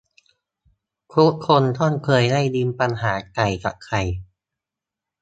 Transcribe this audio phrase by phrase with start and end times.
[1.15, 4.01] ทุกคนต้องเคยได้ยินปัญหาไก่กับไข่